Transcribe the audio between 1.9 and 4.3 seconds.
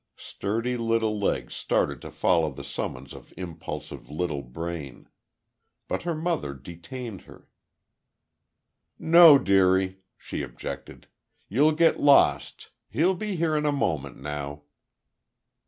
to follow the summons of impulsive